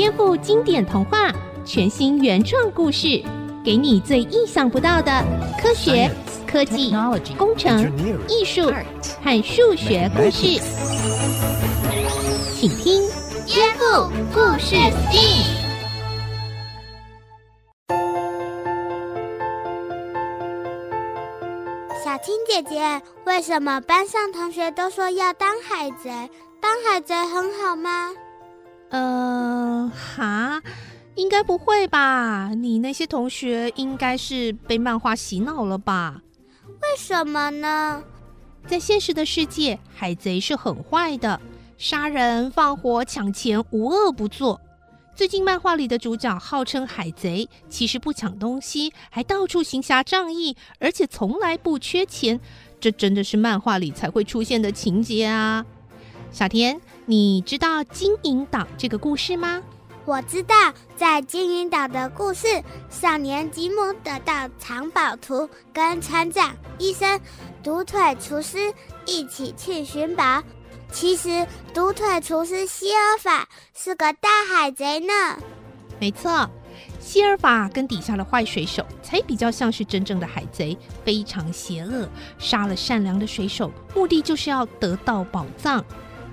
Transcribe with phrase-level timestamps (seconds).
[0.00, 1.30] 颠覆经典童话，
[1.62, 3.22] 全新原创故事，
[3.62, 5.12] 给你最意想不到的
[5.60, 6.10] 科学、
[6.46, 6.90] 科技、
[7.36, 7.82] 工程、
[8.26, 8.72] 艺术
[9.22, 10.58] 和数学故事，
[12.54, 13.02] 请听
[13.44, 15.44] 《颠覆故事 STEAM》。
[22.02, 26.30] 小青姐姐，为什么班上同学都说要当海贼？
[26.58, 28.08] 当海贼很好吗？
[28.90, 30.62] 呃，哈，
[31.14, 32.50] 应该不会吧？
[32.54, 36.22] 你那些同学应该是被漫画洗脑了吧？
[36.66, 38.02] 为什么呢？
[38.66, 41.40] 在现实的世界，海贼是很坏的，
[41.78, 44.60] 杀人、放火、抢钱，无恶不作。
[45.14, 52.40] 最近漫画里的主角号称海贼，其实不抢东西，还到处行侠仗义，而且从来不缺钱。
[52.80, 55.64] 这真的是漫画里才会出现的情节啊！
[56.32, 59.62] 小田，你知道金银岛这个故事吗？
[60.04, 60.54] 我知道，
[60.96, 62.46] 在金银岛的故事，
[62.88, 67.20] 少年吉姆得到藏宝图，跟船长、医生、
[67.62, 68.72] 独腿厨师
[69.06, 70.42] 一起去寻宝。
[70.90, 75.12] 其实，独腿厨师西尔法是个大海贼呢。
[76.00, 76.48] 没错，
[76.98, 82.08] 西尔法跟底下的坏水手才比较像是真正的海贼，非常邪恶，
[82.38, 85.84] 杀了善良的水手，目的就是要得到宝藏。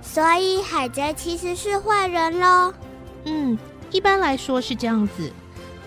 [0.07, 2.73] 所以海贼其实是坏人喽？
[3.25, 3.57] 嗯，
[3.91, 5.31] 一般来说是这样子。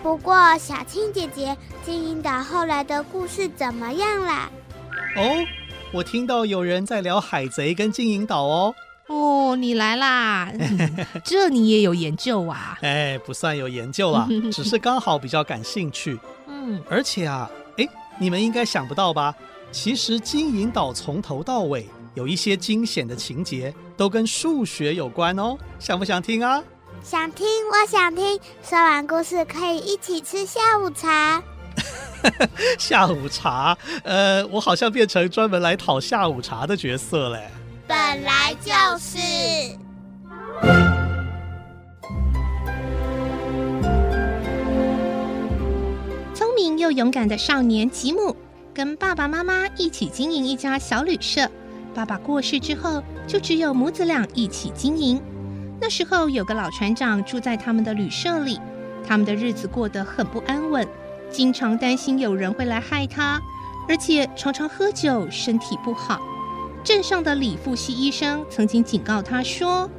[0.01, 4.49] 不过小青姐姐，金银岛后来的故事怎么样啦？
[5.17, 5.45] 哦，
[5.91, 8.73] 我听到有人在聊海贼跟金银岛哦。
[9.07, 10.49] 哦，你来啦！
[10.57, 12.77] 嗯， 这你也有研究啊？
[12.81, 16.17] 哎，不算有研究啦， 只是刚好比较感兴趣。
[16.47, 17.85] 嗯，而且啊，哎，
[18.17, 19.35] 你们应该想不到吧？
[19.71, 21.89] 其实金银岛从头到尾。
[22.13, 26.61] 有一些惊险的情节都跟数学有关哦，想不想听啊？
[27.03, 28.39] 想听，我想听。
[28.61, 31.41] 说完故事可以一起吃下午茶。
[32.77, 33.77] 下午茶？
[34.03, 37.49] 呃，我好像变成专门来讨下午茶的角色嘞。
[37.87, 39.17] 本来就是。
[46.35, 48.35] 聪明又勇敢的少年吉姆，
[48.73, 51.49] 跟爸爸妈妈一起经营一家小旅社。
[51.93, 55.21] 爸爸过世之后，就只有母子俩一起经营。
[55.79, 58.59] 那时候有个老船长住在他们的旅社里，
[59.05, 60.87] 他们的日子过得很不安稳，
[61.29, 63.41] 经常担心有人会来害他，
[63.89, 66.21] 而且常常喝酒，身体不好。
[66.83, 69.89] 镇上的李富熙医生曾经警告他说：“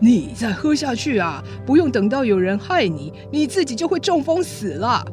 [0.00, 5.04] 你再喝下去啊，不用等到有人害你，你自己就会中风死了。”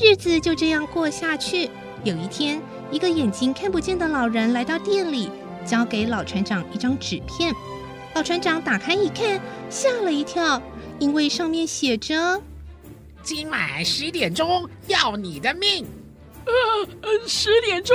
[0.00, 1.70] 日子就这样过下去。
[2.04, 5.30] 有一天，一个眼睛看不见的老人来到店里，
[5.66, 7.54] 交给老船长一张纸片。
[8.14, 10.60] 老船长打开一看，吓了一跳，
[10.98, 12.40] 因为上面写着
[13.22, 15.86] ：“今晚十点钟要你的命。”
[16.48, 16.52] 呃
[17.02, 17.94] 呃，十点钟，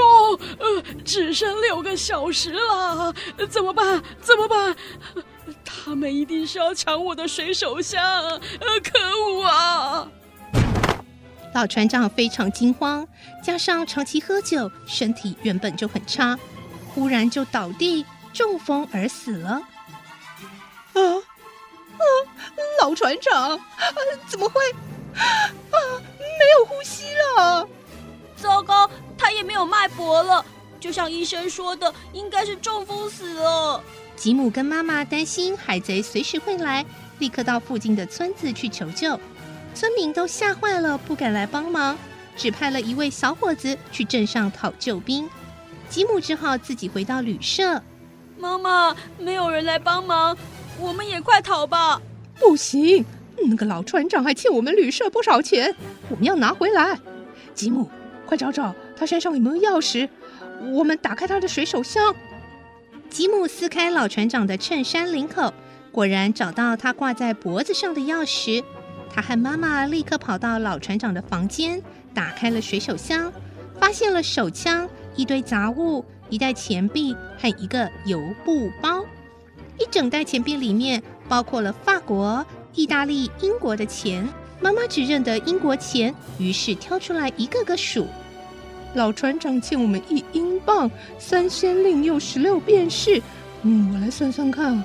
[0.60, 3.12] 呃，只剩六个小时了，
[3.50, 4.00] 怎么办？
[4.22, 4.76] 怎么办？
[5.66, 10.08] 他们一定是要抢我的水手箱，呃，可恶啊！
[11.54, 13.08] 老船长非常惊慌，
[13.44, 16.38] 加上长期喝酒，身体原本就很差，
[16.94, 19.52] 忽然就倒地中风而死了。
[20.94, 22.04] 啊啊！
[22.82, 23.60] 老船长，啊，
[24.28, 24.62] 怎么会？
[25.14, 25.78] 啊，
[26.20, 27.06] 没有呼吸
[27.38, 27.68] 了！
[28.36, 30.44] 糟糕，他也没有脉搏了，
[30.80, 33.82] 就像医生说的，应该是中风死了。
[34.16, 36.84] 吉姆跟妈妈担心海贼随时会来，
[37.20, 39.20] 立刻到附近的村子去求救。
[39.74, 41.98] 村民都吓坏了，不敢来帮忙，
[42.36, 45.28] 只派了一位小伙子去镇上讨救兵。
[45.90, 47.82] 吉姆只好自己回到旅社。
[48.38, 50.38] 妈妈，没有人来帮忙，
[50.80, 52.02] 我们也快逃吧！
[52.40, 53.06] 不行，
[53.38, 55.76] 那个老船长还欠我们旅社不少钱，
[56.10, 57.00] 我们要拿回来。
[57.54, 57.90] 吉姆，
[58.26, 60.10] 快找找他身上有没有钥匙，
[60.72, 62.16] 我们打开他的水手箱。
[63.10, 65.54] 吉姆撕开老船长的衬衫领口，
[65.92, 68.64] 果然找到他挂在脖子上的钥匙。
[69.14, 71.80] 他和妈妈立刻跑到老船长的房间，
[72.16, 73.32] 打开了水手箱，
[73.80, 79.06] 发现了手枪、一堆杂物、一袋钱币和一个油布包。
[79.78, 82.44] 一整袋钱币里面包括了法国、
[82.74, 84.28] 意大利、英国的钱。
[84.60, 88.08] 妈妈只认得英国钱，于是挑出来一个个数。
[88.96, 90.90] 老船长欠我们一英镑，
[91.20, 93.22] 三先令又十六便士。
[93.64, 94.84] 嗯，我来算算看。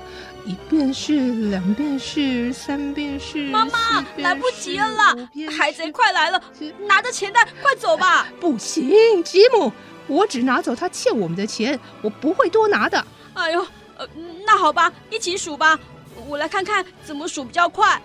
[0.49, 1.13] 一遍是，
[1.51, 3.49] 两遍是，三遍是。
[3.49, 5.15] 妈妈，来不及了啦！
[5.55, 6.41] 海贼快来了，
[6.87, 8.27] 拿着钱袋，快走吧！
[8.39, 9.71] 不行，吉姆，
[10.07, 13.05] 我只拿走他欠我们的钱，我不会多拿的。
[13.35, 13.63] 哎呦，
[13.95, 14.07] 呃，
[14.43, 15.79] 那好吧，一起数吧。
[16.27, 18.01] 我来看看怎么数比较快。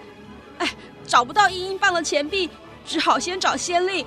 [0.58, 0.70] 哎，
[1.06, 2.50] 找不到一英镑的钱币，
[2.84, 4.04] 只好先找先令。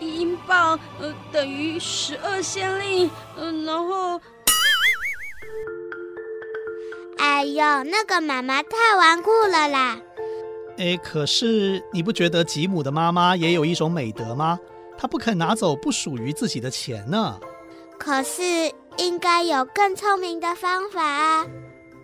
[0.00, 4.20] 一英镑呃等于十二先令，嗯、呃，然后。
[7.20, 9.98] 哎呦，那个妈妈太顽固了啦！
[10.78, 14.58] 哎，可是你不觉得吉姆的妈妈也有一种美德吗？
[14.96, 17.38] 她不肯拿走不属于自己的钱呢。
[17.98, 18.42] 可是
[18.96, 21.46] 应该有更聪明的方法啊！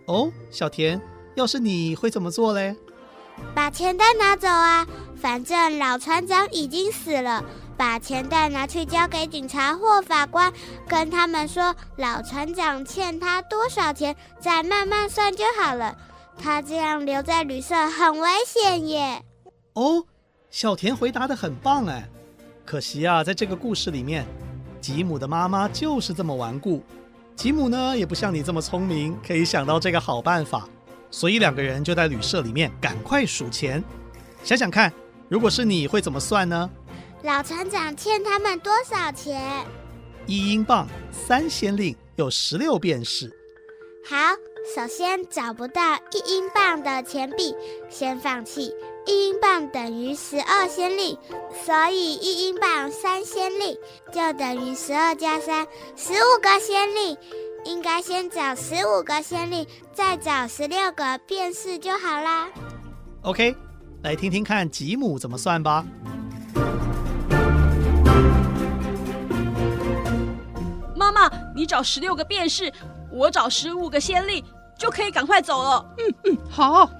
[0.06, 1.00] 哦，小田，
[1.34, 2.76] 要是你会怎么做嘞？
[3.54, 4.86] 把钱袋拿走啊！
[5.16, 7.42] 反正老船长已经死了。
[7.76, 10.52] 把钱袋拿去交给警察或法官，
[10.88, 15.96] 跟他们说老船长欠他多少钱，再慢慢算就好了。
[16.38, 19.22] 他这样留在旅社很危险耶。
[19.74, 20.04] 哦，
[20.50, 22.08] 小田回答得很棒哎，
[22.64, 24.26] 可惜啊，在这个故事里面，
[24.80, 26.82] 吉姆的妈妈就是这么顽固。
[27.34, 30.66] 吉姆呢，也不像你这么聪明，可以想到这个好办法，
[31.10, 33.84] 所以两个人就在旅社里面赶快数钱。
[34.42, 34.92] 想想看，
[35.28, 36.70] 如果是你会怎么算呢？
[37.26, 39.66] 老船长欠他们多少钱？
[40.26, 43.28] 一英镑三先令，有十六便士。
[44.08, 44.16] 好，
[44.72, 47.52] 首先找不到一英镑的钱币，
[47.90, 48.72] 先放弃。
[49.06, 51.18] 一英镑等于十二先令，
[51.64, 53.76] 所以一英镑三先令
[54.12, 57.18] 就等于十二加三，十五个先令。
[57.64, 62.48] 应该先找十五个先令，再找十六个便士就好啦。
[63.22, 63.56] OK，
[64.04, 65.84] 来听听看吉姆怎么算吧。
[71.54, 72.72] 你找十六个便士，
[73.10, 74.44] 我找十五个先令，
[74.78, 75.86] 就可以赶快走了。
[75.98, 76.90] 嗯嗯，好。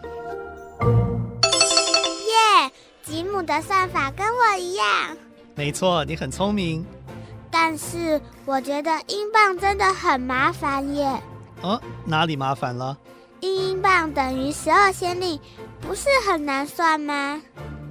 [2.26, 2.70] 耶，
[3.04, 4.86] 吉姆的算法跟我一样。
[5.54, 6.84] 没错，你很聪明。
[7.50, 11.08] 但是我觉得英镑真的很麻烦耶。
[11.62, 12.96] 哦，哪里麻烦了？
[13.40, 15.38] 一英镑等于十二先令，
[15.80, 17.40] 不是很难算吗？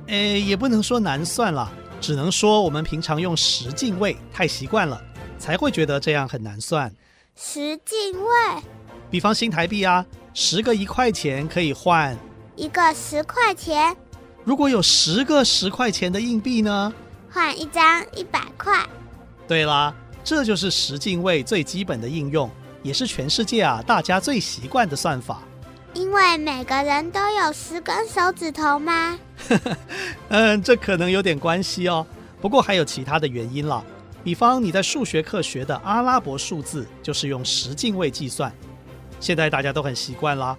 [0.07, 5.01] 哎，也不能说难算了，只能说我们平常用十进位太习惯了。
[5.37, 6.91] 才会觉得这样很难算。
[7.35, 8.63] 十进位，
[9.09, 12.17] 比方新台币啊，十个一块钱可以换
[12.55, 13.95] 一个十块钱。
[14.43, 16.93] 如果有十个十块钱的硬币呢？
[17.31, 18.85] 换一张一百块。
[19.47, 19.93] 对啦，
[20.23, 22.49] 这就是十进位最基本的应用，
[22.81, 25.41] 也是全世界啊大家最习惯的算法。
[25.93, 29.19] 因为每个人都有十根手指头吗？
[30.29, 32.05] 嗯，这可能有点关系哦。
[32.41, 33.83] 不过还有其他的原因了。
[34.25, 38.51] 比方你在数学课学的阿拉伯数字，就是用十进位计算。
[39.19, 40.57] 现在大家都很习惯啦，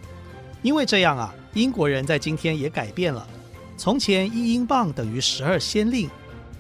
[0.63, 3.27] 因为这样啊，英国人在今天也改变了。
[3.77, 6.09] 从前一英镑等于十二先令，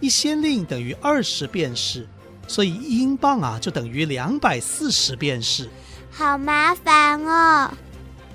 [0.00, 2.08] 一先令等于二十便士，
[2.48, 5.70] 所以一英镑啊就等于两百四十便士。
[6.10, 7.70] 好麻烦哦。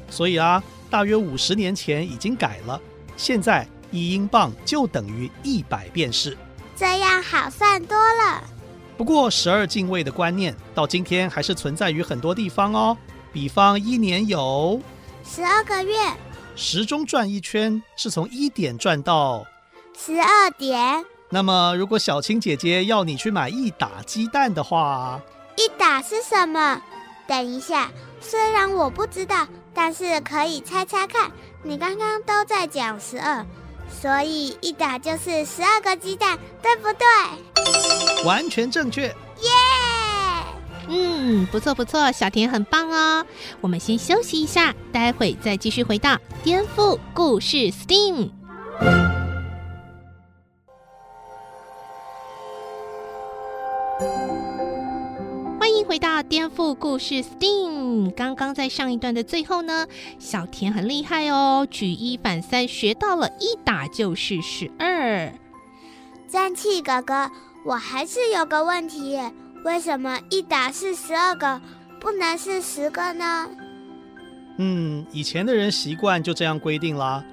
[0.10, 2.80] 所以啊，大约五十年前已经改了，
[3.18, 6.38] 现在一英镑就等于一百便士。
[6.78, 8.42] 这样好算多了。
[9.02, 12.96] 不过，十二进位的观念到今天还是存在于很多地方哦。
[13.34, 14.80] 比方，一年有
[15.26, 15.98] 十二个月，
[16.56, 19.44] 时钟转一圈是从一点转到
[19.98, 21.04] 十二点。
[21.30, 25.20] 那么，如果小青姐姐要你去买一打鸡蛋的话，
[25.56, 26.80] 一打是什么？
[27.26, 27.90] 等一下，
[28.20, 31.32] 虽然我不知道，但是可以猜猜看。
[31.64, 33.44] 你刚刚都在讲十二。
[34.02, 38.24] 所以一打就是十二个鸡蛋，对不对？
[38.26, 39.04] 完全正确。
[39.04, 40.44] 耶！Yeah!
[40.88, 43.24] 嗯，不错不错，小田很棒哦。
[43.62, 48.32] 我们先休息一下，待会再继续回到颠覆故事 STEAM。
[55.84, 58.12] 回到颠覆故事，STEAM。
[58.12, 59.88] 刚刚在上一段的最后呢，
[60.20, 65.32] 小田很厉害哦，举一反三，学到了一打就是十二。
[66.28, 67.30] 战气哥哥，
[67.66, 69.20] 我还是有个问题，
[69.66, 71.62] 为什么一打是十二个，
[72.00, 73.50] 不能是十个呢？
[74.58, 77.24] 嗯，以前的人习惯就这样规定啦。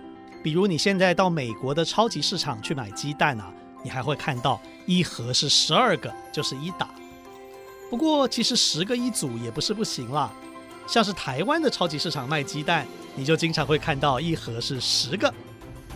[0.43, 3.53] 比如你现在到美国的超级市场去买鸡蛋啊，
[3.83, 6.89] 你还会看到一盒是十二个，就是一打。
[7.91, 10.31] 不过，其实十个一组也不是不行啦。
[10.87, 15.33] 像是台湾的超级市场卖鸡蛋，你就经常会看到一盒是十个。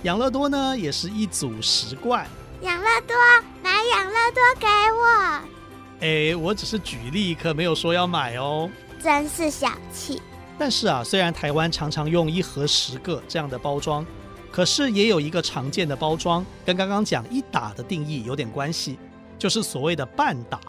[0.02, 2.26] 养乐多呢，也是一组十罐。
[2.62, 3.16] 养乐多，
[3.62, 5.40] 买养乐多给我。
[6.00, 8.68] 哎，我只是举例，可没有说要买哦。
[9.02, 10.20] 真是小气。
[10.58, 14.04] 但是啊，虽然台湾常常用一盒十个这样的包装，
[14.50, 18.99] 可是也有一个常见的包装，跟刚刚讲一打的定义有点关系，
[19.38, 20.61] 就是所谓的半打。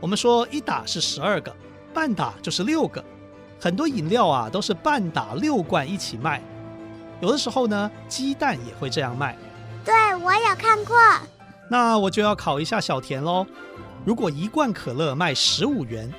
[0.00, 1.54] 我们说一打是十二个，
[1.92, 3.04] 半打就是六个。
[3.60, 6.42] 很多饮料啊都是半打六罐一起卖，
[7.20, 9.36] 有的时候呢，鸡蛋也会这样卖。
[9.84, 10.96] 对，我有看过。
[11.70, 13.46] 那我就要考一下小田喽。
[14.04, 16.10] 如果一罐可乐卖十五元，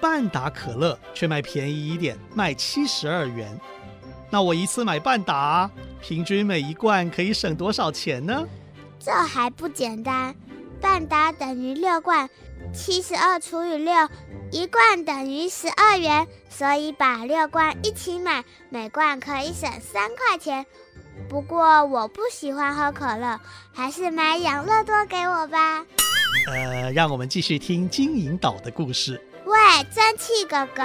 [0.00, 3.54] 半打可乐却卖便宜一点，卖七十二元，
[4.30, 8.42] 那我一次买半打，平均每一罐可以省多少钱呢？
[8.98, 10.34] 这还不简单，
[10.80, 12.28] 半打等于六罐，
[12.72, 13.92] 七十二除以六，
[14.52, 20.64] 一罐等于十二元，所以把六罐一起买，每罐可以省三块钱。
[21.28, 23.40] 不过我不喜欢喝可乐，
[23.72, 25.84] 还是买养乐多给我吧。
[26.48, 29.20] 呃，让我们继续听金银岛的故事。
[29.44, 29.56] 喂，
[29.92, 30.82] 蒸汽哥哥！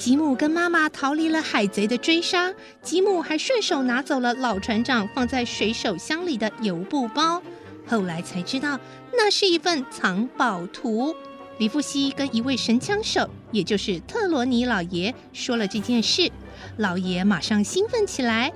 [0.00, 7.42] 吉姆跟妈妈逃离了海贼的追杀，吉姆还顺手拿走了老船长放在水手箱里的油布包。
[7.86, 8.80] 后来才知道，
[9.12, 11.14] 那是一份藏宝图。
[11.58, 16.32] 里夫西跟一位神枪手，也就是特罗尼老爷说了这件事，
[16.78, 18.50] 老爷马上兴奋起来。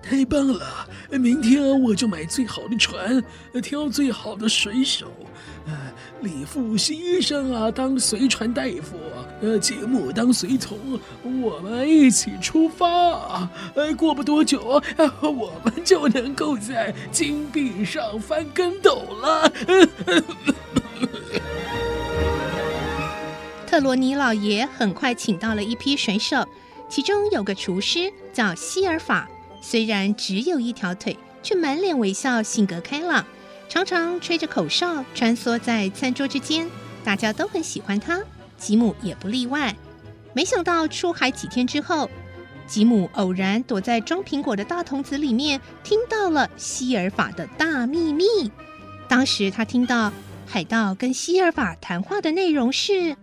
[0.00, 0.88] 太棒了！
[1.10, 3.20] 明天我就买最好的船，
[3.60, 5.10] 挑最好的水手。
[6.20, 8.96] 呃，里夫西医生啊，当随船大夫，
[9.40, 10.78] 呃，吉姆当随从，
[11.22, 13.48] 我们一起出发。
[13.74, 19.52] 呃，过不多久，呃，我们就能够在金币上翻跟斗了。
[23.66, 26.46] 特罗尼老爷很快请到了一批水手，
[26.88, 29.28] 其中有个厨师叫希尔法，
[29.60, 33.26] 虽然只有一条腿，却满脸微笑，性格开朗，
[33.68, 36.68] 常常吹着口哨穿梭在餐桌之间，
[37.02, 38.22] 大家都很喜欢他，
[38.56, 39.74] 吉姆也不例外。
[40.32, 42.08] 没想到出海几天之后，
[42.66, 48.24] 吉姆偶然躲在装苹果的大桶子里面，听到了希尔法的大秘密。
[49.08, 50.12] 当时他听到
[50.46, 53.16] 海盗跟希尔法谈话的内容是。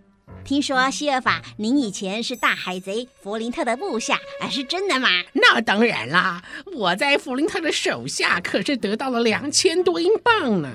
[0.44, 5.08] 听说希尔法，您以前是大海贼弗林特的部下，啊是真的吗？
[5.34, 6.42] 那当然啦，
[6.76, 10.70] 我在弗林特的手下可是得到了两千多英镑呢。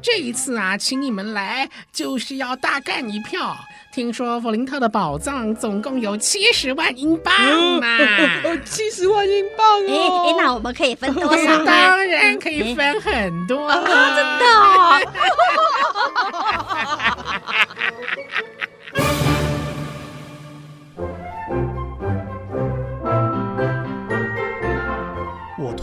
[0.00, 3.56] 这一次啊，请你们来就是要大干一票。
[3.92, 7.34] 听说弗林特的宝藏总共有七十万英镑
[7.78, 7.86] 呢，
[8.64, 10.26] 七十万英镑哦！
[10.26, 11.58] 哎，那我们可以分多少？
[11.62, 14.46] 当然可以分很多，啊，真的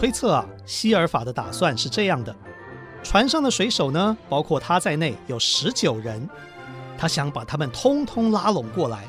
[0.00, 2.34] 推测啊，希尔法的打算是这样的：
[3.02, 6.26] 船上的水手呢，包括他在内有十九人，
[6.96, 9.06] 他想把他们通通拉拢过来，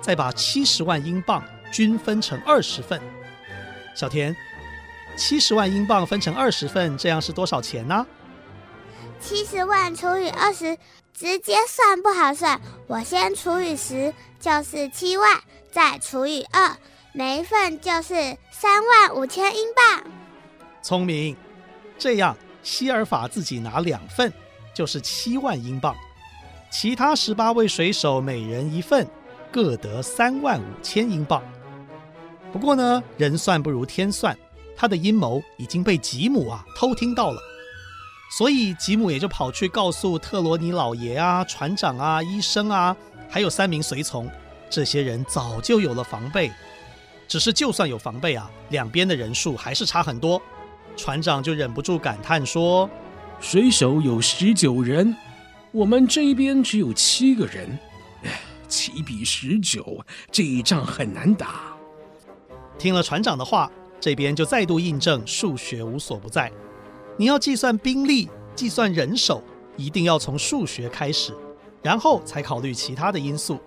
[0.00, 3.02] 再把七十万英镑均分成二十份。
[3.96, 4.36] 小田，
[5.16, 8.06] 七十万英镑分成二十份，这样是多少钱呢？
[9.18, 10.78] 七十万除以二十，
[11.12, 15.40] 直接算不好算，我先除以十，就是七万，
[15.72, 16.76] 再除以二。
[17.14, 18.14] 每一份就是
[18.50, 20.10] 三万五千英镑。
[20.80, 21.36] 聪明，
[21.98, 24.32] 这样西尔法自己拿两份，
[24.72, 25.94] 就是七万英镑。
[26.70, 29.06] 其他十八位水手每人一份，
[29.50, 31.42] 各得三万五千英镑。
[32.50, 34.34] 不过呢，人算不如天算，
[34.74, 37.38] 他的阴谋已经被吉姆啊偷听到了，
[38.38, 42.96] 所以吉姆也就跑去告诉特罗尼老爷啊、船长啊、医生啊，
[43.28, 44.30] 还有三名随从，
[44.70, 46.50] 这些人早就有了防备。
[47.32, 50.38] 只是，就算有防备啊，两边的人数还是差很多。
[50.98, 52.86] 船长就忍不住感叹说
[53.40, 55.16] ：“水手有十九人，
[55.70, 57.78] 我们这边只有七个人，
[58.68, 61.74] 七比十九，这一仗很难打。”
[62.78, 66.52] 听了船长的话，这边就再度印证数学无所不在。
[67.16, 69.42] 你要计算兵力、计算人手，
[69.78, 71.34] 一定要从数学开始，
[71.80, 73.58] 然后才考虑其他的因素。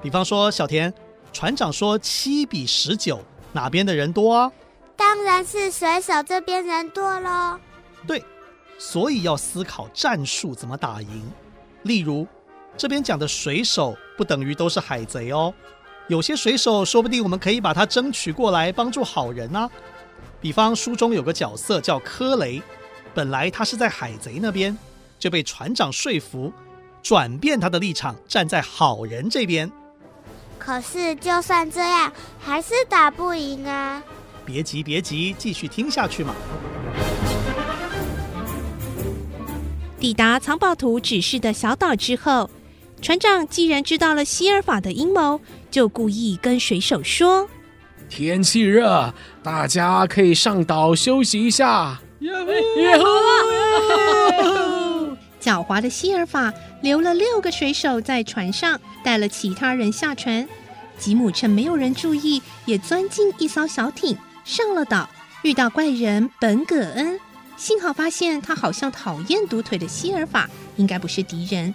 [0.00, 0.90] 比方说，小田。
[1.32, 3.20] 船长说：“七比十九，
[3.52, 4.50] 哪边的人多啊？”
[4.96, 7.58] 当然是水手这边人多喽。
[8.06, 8.24] 对，
[8.78, 11.32] 所以要思考战术怎么打赢。
[11.82, 12.26] 例如，
[12.76, 15.54] 这边讲的水手不等于都是海贼哦。
[16.08, 19.70] 有些水手说不定我们可以把他争取过来帮助好人啊。
[20.40, 22.62] 比方书中有个角色叫柯雷，
[23.14, 24.76] 本来他是在海贼那边，
[25.18, 26.52] 就被船长说服，
[27.02, 29.70] 转变他的立场，站在好人这边。
[30.58, 34.02] 可是，就算这样，还是打不赢啊！
[34.44, 36.34] 别急，别急，继续听下去嘛。
[39.98, 42.50] 抵达藏宝图指示的小岛之后，
[43.00, 47.48] 船长既然知道了希尔法的阴谋，就故意跟水手说
[48.08, 49.12] ：“天气热，
[49.42, 52.50] 大家可以上岛休息一下。”耶呼！
[52.80, 54.67] 耶呼！
[55.48, 56.52] 狡猾的西尔法
[56.82, 60.46] 留了六个水手在船上，带了其他人下船。
[60.98, 64.14] 吉姆趁没有人注意，也钻进一艘小艇，
[64.44, 65.08] 上了岛，
[65.40, 67.18] 遇到怪人本葛恩。
[67.56, 71.74] 幸好发现他好像讨厌独腿的西尔法，应该不是敌人。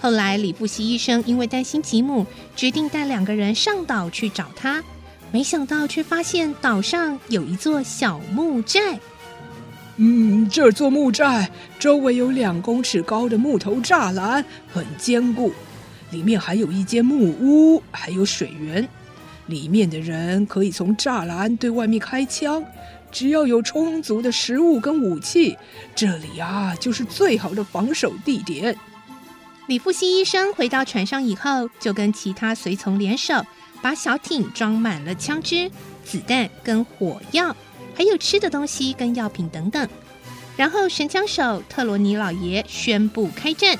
[0.00, 2.26] 后来里布西医生因为担心吉姆，
[2.56, 4.82] 决定带两个人上岛去找他。
[5.30, 8.98] 没想到却发现岛上有一座小木寨。
[9.96, 15.52] 嗯，这座木寨周围有两公尺高的木头栅栏，很坚固。
[16.10, 18.88] 里面还有一间木屋，还有水源。
[19.46, 22.64] 里面的人可以从栅栏对外面开枪。
[23.10, 25.58] 只要有充足的食物跟武器，
[25.94, 28.74] 这里啊就是最好的防守地点。
[29.66, 33.44] 李富西医生回到船上以后，就跟其他随从联手，
[33.82, 35.70] 把小艇装满了枪支、
[36.02, 37.54] 子弹跟火药，
[37.94, 39.88] 还有吃的东西跟药品等等。
[40.56, 43.76] 然后神枪手特罗尼老爷宣布开战。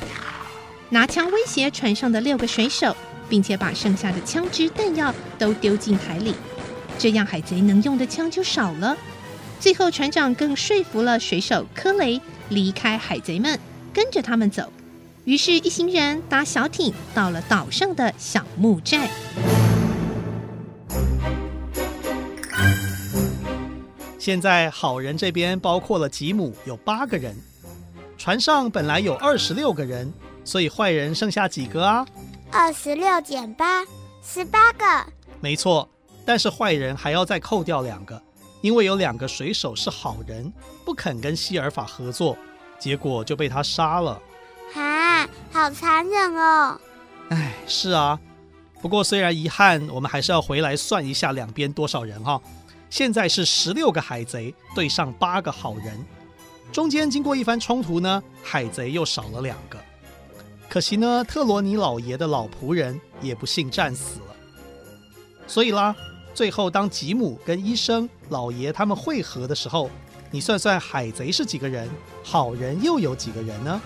[0.90, 2.95] 拿枪威胁船上的六个水手，
[3.28, 6.35] 并且把剩下的枪支弹药都丢进海里，
[6.99, 8.97] 这样海贼能用的枪就少了。
[9.59, 13.59] 最后，船长更说服了水手科雷离开海贼们，
[13.92, 14.71] 跟着他们走。
[15.25, 19.09] 于是，一行人搭小艇到了岛上的小木寨。
[24.23, 27.37] 现在，好人这边包括了吉姆，有八个人。
[28.17, 30.12] 船上本来有二十六个人。
[30.45, 32.07] 所以坏人剩下几个啊？
[32.52, 33.85] 二十六减八，
[34.25, 34.85] 十八个。
[35.41, 35.88] 没错，
[36.25, 38.23] 但是坏人还要再扣掉两个，
[38.61, 40.52] 因为有两个水手是好人，
[40.85, 42.38] 不肯跟希尔法合作，
[42.79, 44.23] 结果就被他杀了。
[44.76, 46.81] 啊，好残忍哦！
[47.31, 48.17] 哎，是啊。
[48.81, 52.41] 不过虽然遗憾，我们还是要回来算一下两边多少人哈。
[52.92, 56.04] 现在是十六个海贼对上八个好人，
[56.70, 59.78] 中间经过一番冲突呢，海贼又少了两个。
[60.68, 64.37] 可惜呢，特罗尼老爷的老仆人也不幸战死了。
[65.46, 65.96] 所以啦，
[66.34, 69.88] 最后当吉姆跟医生老爷他们会合的时候，
[70.30, 71.88] 你算算海贼是几个人，
[72.23, 73.80] 好人又有几个人呢？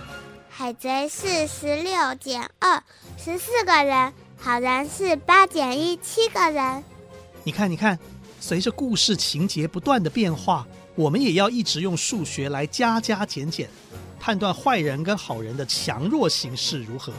[0.48, 2.82] 海贼是十六减二，
[3.16, 6.82] 十四个人；好人是八减一，七个人。
[7.44, 7.96] 你看，你看，
[8.48, 13.68] 随着故事情节不断的变化，我们也要一直用数学来加加减减。
[14.20, 17.12] 判断坏人跟好人的强弱形势如何？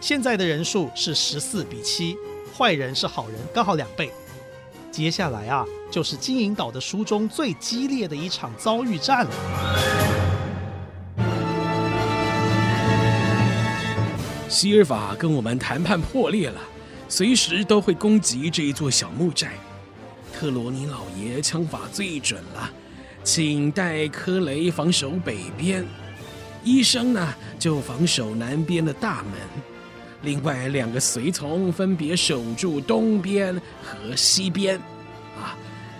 [0.00, 2.16] 现在的人数是十四比七，
[2.56, 4.12] 坏人是好人刚好两倍。
[4.92, 9.32] 接下来啊，就是金银岛的书中最激烈的一场遭遇战了。
[14.48, 16.60] 西尔法跟我们谈判破裂了，
[17.08, 19.50] 随时都会攻击这一座小木寨。
[20.42, 22.68] 特罗尼老爷枪法最准了，
[23.22, 25.86] 请带科雷防守北边。
[26.64, 29.34] 医生呢，就防守南边的大门，
[30.22, 34.76] 另外两个随从分别守住东边和西边。
[35.40, 35.54] 啊，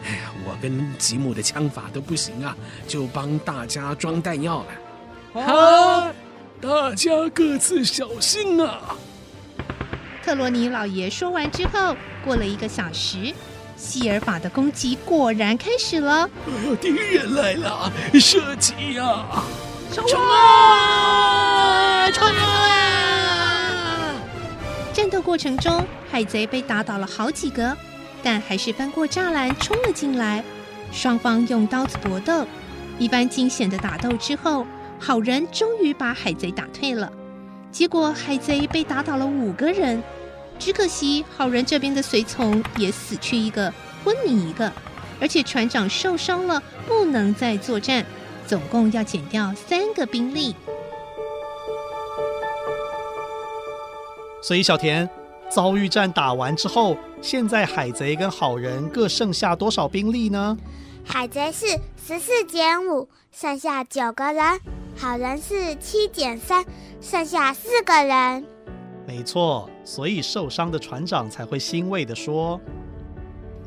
[0.05, 2.57] 哎呀，我跟吉姆的枪法都不行啊，
[2.89, 5.41] 就帮大家装弹药了。
[5.41, 6.13] 好，
[6.61, 8.97] 大家各自小心啊！
[10.25, 13.33] 特罗尼老爷说完之后，过了一个小时，
[13.83, 16.31] 西尔法的攻击果然开始了。
[16.81, 19.27] 敌人来了，射击呀！
[19.93, 22.09] 冲啊！
[22.13, 24.15] 冲啊！
[24.93, 27.77] 战斗过程中，海贼被打倒了好几个，
[28.23, 30.45] 但还是翻过栅栏冲了进来。
[30.93, 32.47] 双方用刀子搏斗，
[33.01, 34.65] 一番惊险的打斗之后，
[35.01, 37.11] 好人终于把海贼打退了。
[37.73, 40.01] 结果海贼被打倒了五个人，
[40.59, 43.73] 只可惜好人这边的随从也死去一个，
[44.05, 44.73] 昏迷一个，
[45.21, 48.05] 而且船长受伤了，不能再作战。
[48.45, 50.55] 总共要减掉三个兵力，
[54.43, 55.09] 所以小田，
[55.49, 60.59] 遭遇战打完之后，现在海贼跟好人各剩下多少兵力呢？
[61.05, 61.67] 海贼是
[62.05, 64.59] 十四减五，剩下九个人；
[64.99, 66.65] 好人是七减三，
[67.01, 68.52] 剩下四个人。
[69.13, 72.59] 没错，所以受伤的船长才会欣慰地说：“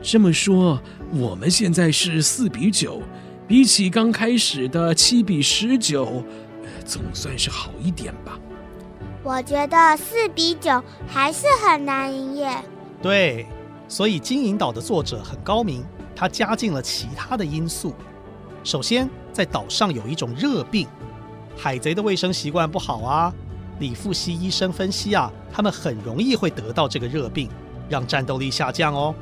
[0.01, 0.81] 这么说，
[1.13, 2.99] 我们现在是四比九。”
[3.47, 6.23] 比起刚开始的七比十九，
[6.83, 8.39] 总算是好一点吧。
[9.21, 12.49] 我觉得四比九还是很难赢耶。
[12.99, 13.45] 对，
[13.87, 17.93] 所以金银岛的作者很高明，他加进了其他的因素。
[18.63, 20.87] 首先，在岛上有一种热病，
[21.55, 23.31] 海贼的卫生习惯不好啊。
[23.79, 27.49] 李富熙医生分析啊，他们很容易会得到这个热病，
[27.89, 29.13] 让战斗力下降哦。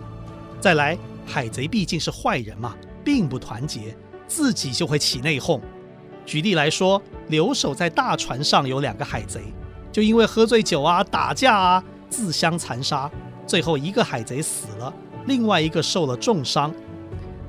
[0.59, 3.95] 再来，海贼毕竟是坏人嘛，并不团结。
[4.25, 5.59] 自己就会起内讧，
[6.25, 9.41] 举例来说，留守在大船上有两个海贼，
[9.91, 13.11] 就因为喝醉酒啊、打架啊，自相残杀，
[13.45, 14.91] 最后一个海贼死了，
[15.25, 16.73] 另外一个受了重伤。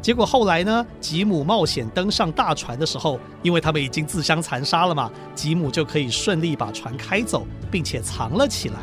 [0.05, 8.77] 结果后来呢，吉姆冒险登上大船的时候，因为他们已经自相残杀了嘛，吉姆就可以顺利把船开走，并且藏了起来。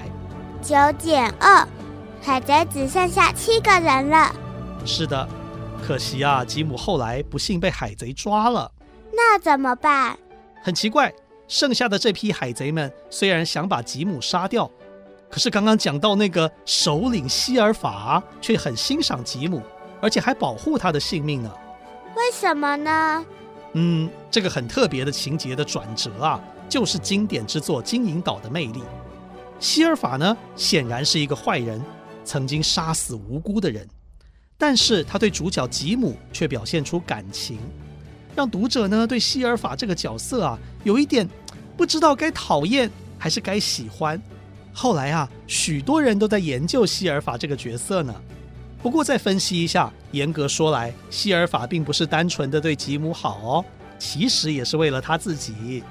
[0.63, 1.67] 九减二，
[2.23, 4.33] 海贼只剩下七个人了。
[4.83, 5.29] 是的，
[5.85, 8.71] 可惜啊，吉姆后来不幸被海贼抓了。
[9.13, 10.17] 那怎么办？
[10.63, 11.13] 很奇怪，
[11.47, 14.67] 剩下的这批海贼们虽然想把吉姆杀掉，
[15.29, 19.61] 可是刚刚讲到那个首领希尔法却很欣赏吉姆。
[20.01, 21.51] 而且还保护他的性命呢？
[22.15, 23.25] 为什么呢？
[23.73, 28.81] 嗯，这个很特别的情节的转折啊，就是经典之作《金银岛》的魅力。
[29.59, 31.81] 希尔法呢，显然是一个坏人，
[32.25, 33.87] 曾经杀死无辜的人，
[34.57, 37.59] 但是他对主角吉姆却表现出感情，
[38.35, 41.29] 让读者呢对希尔法这个角色啊，有一点
[41.77, 44.21] 不知道该讨厌还是该喜欢。
[44.73, 48.13] 后来啊，许多人都在研究希尔法这个角色呢。
[48.81, 53.65] 不过再分析一下，严格说来，希尔法并不是单纯的对吉姆好哦，
[53.99, 55.83] 其实也是为了他自己。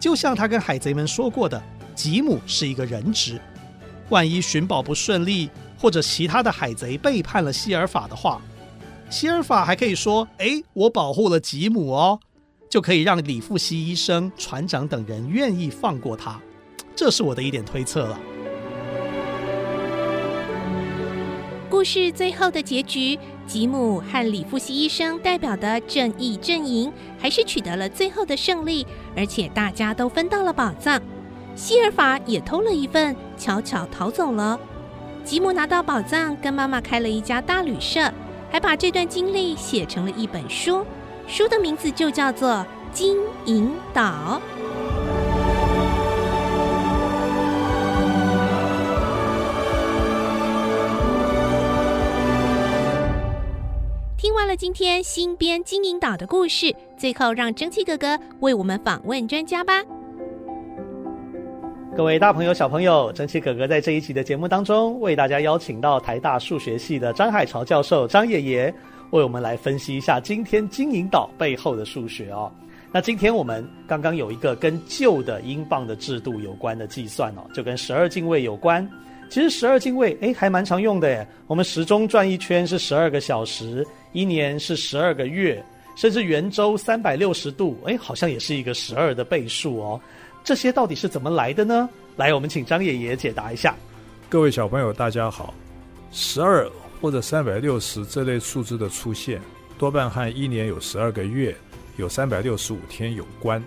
[0.00, 1.62] 就像他跟海贼们说过的，
[1.94, 3.38] 吉姆是一个人质，
[4.08, 8.40] 万一寻宝不顺利，或者其他的海贼背叛了希尔法的话，
[9.10, 12.18] 希尔法还可以说：“哎，我保护了吉姆哦，
[12.70, 16.40] 就可以让里富西医生、船长等人愿意放过他。”
[16.96, 18.18] 这是我的一点推测了。
[21.72, 31.00] 故事最后的结局，吉姆和里夫西医生代表的正义阵营还是取得了最后的胜利，而且大家都分到了宝藏。
[31.54, 34.60] 希尔法也偷了一份，悄悄逃走了。
[35.24, 38.12] 吉姆拿到宝藏，跟妈妈开了一家大旅社，
[38.50, 40.84] 还把这段经历写成了一本书，
[41.26, 42.50] 书的名字就叫做
[42.92, 44.42] 《金银岛》。
[54.42, 59.80] 完了今天新编《金银岛》的故事，最后让蒸汽哥哥为我们访问专家吧。
[61.96, 68.74] 各位大朋友、小朋友，蒸汽哥哥在这一集的节目当中，为大家邀请到台大数学系的张海潮教授张爷爷，
[69.12, 72.50] 为我们来分析一下今天金银岛背后的数学哦。
[72.90, 78.90] 那今天我们刚刚有一个跟旧的英镑的制度有关的计算哦，就跟十二进位有关。
[79.30, 81.24] 其实十二进位，哎，还蛮常用的耶。
[81.46, 85.64] 我们时钟转一圈是十二个小时，一年是十二个月，
[85.96, 90.00] 甚至圆周三百六十度，哎，好像也是一个十二的倍数哦。
[90.44, 91.88] 这些到底是怎么来的呢？
[92.16, 93.74] 来，我们请张爷爷解答一下。
[94.28, 95.54] 各位小朋友，大家好。
[96.10, 96.70] 十二
[97.00, 99.40] 或者三百六十这类数字的出现，
[99.78, 101.56] 多半和一年有十二个月，
[101.96, 103.62] 有三百六十五天有关。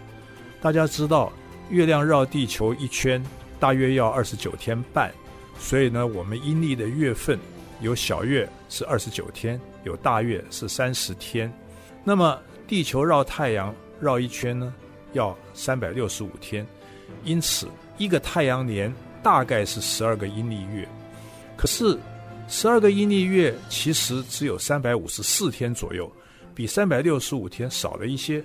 [0.62, 1.34] 大家知道，
[1.69, 3.23] 月亮绕地球一圈
[3.60, 5.12] 大约要二十九天半。
[5.58, 7.39] 所以呢，我们阴历的月份
[7.81, 11.52] 有小月是二十九天，有大月是三十天。
[12.04, 14.74] 那么地球绕太阳绕一圈呢，
[15.13, 16.67] 要三百六十五天。
[17.24, 17.67] 因此，
[17.98, 18.93] 一个太阳年
[19.24, 20.88] 大概是十二个阴历月。
[21.56, 21.98] 可是，
[22.48, 26.12] 十二个阴历月其实只有三百五十四天左右，
[26.54, 28.43] 比三百六十五天少了一些。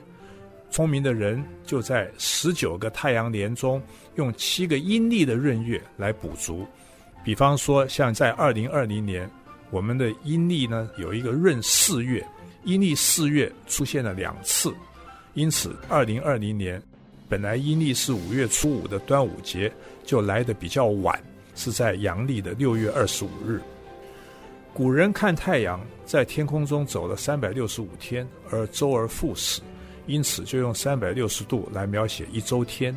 [0.70, 3.83] 聪明的人就在十九个太阳年中，
[4.14, 6.66] 用七个阴历的闰月来补足。
[7.24, 9.29] 比方说，像在二零二零年，
[9.70, 12.26] 我们的阴历呢有一个闰四月，
[12.64, 14.74] 阴历四月出现了两次，
[15.35, 16.83] 因此二零二零年
[17.28, 19.72] 本来阴历是五月初五的端午节
[20.04, 21.18] 就来得比较晚，
[21.54, 23.61] 是在阳历的六月二十五日。
[24.74, 29.61] 古人看太阳在天空中走了三百六十五天而周而复始，
[30.06, 32.96] 因此就用三百六十度来描写一周天，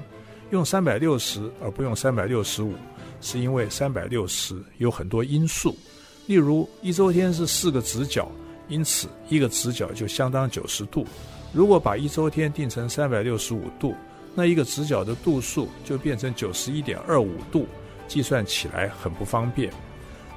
[0.50, 2.74] 用三百六十而不用三百六十五。
[3.22, 5.78] 是因为三百六十有很多因素，
[6.26, 8.32] 例如一周天是四个直角，
[8.68, 11.06] 因此一个直角就相当九十度。
[11.52, 13.94] 如果把一周天定成三百六十五度，
[14.34, 17.68] 那一个直角的度数就变成九十一点二五度，
[18.08, 19.72] 计算起来很不方便。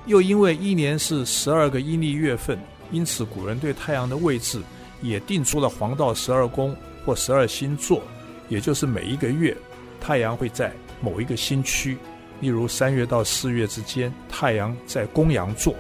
[0.07, 2.59] 又因为一年是十二个阴历月份，
[2.91, 4.61] 因此古人对太阳的位置
[5.03, 8.03] 也定出了黄道十二宫或十二星座，
[8.49, 9.57] 也就是每一个月
[10.01, 11.97] 太阳会在某一个星区。
[12.41, 15.75] 例如三月到四月之间，太阳在公羊座。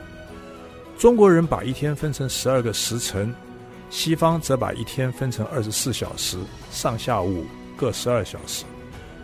[0.98, 3.34] 中国人把一天分成十二个时辰，
[3.90, 6.38] 西方则把一天分成二十四小时，
[6.70, 7.44] 上下午
[7.76, 8.64] 各十二小时。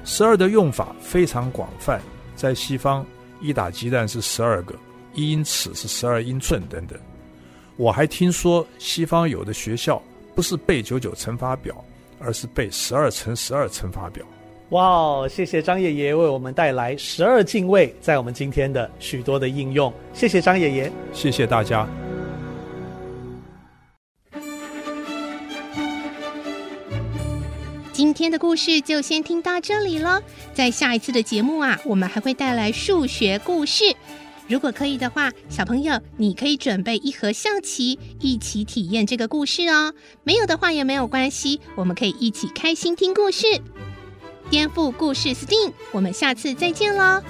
[0.05, 2.03] 十二的用法非常广泛，
[2.37, 3.07] 在西方
[3.41, 4.75] 一打鸡蛋是十二个，
[5.15, 6.99] 一英尺是十二英寸等等。
[7.77, 10.01] 我还听说西方有的学校
[10.35, 11.83] 不是背九九乘法表，
[12.19, 14.27] 而是背十二乘十二乘法表。
[14.73, 19.93] 哇哦，谢谢张爷爷为我们带来十二进位，在我们今天的许多的应用。
[20.15, 21.87] 谢谢张爷爷，谢谢大家。
[27.93, 30.23] 今天的故事就先听到这里了。
[30.55, 33.95] 在下一次的节目啊，我们还会带来数学故事。
[34.49, 39.93] 如果可以的话，小朋友你可以准备一盒象棋，一起体验这个故事哦。
[40.25, 43.47] 没有的话也没有关系，我们可以一起开心听故事。
[44.53, 47.23] 颠覆故事 STEAM，我们下次再见喽。